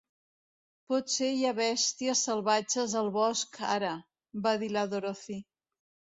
[0.93, 3.93] "Potser hi ha bèsties salvatges al bosc ara",
[4.49, 5.41] va dir la Dorothy.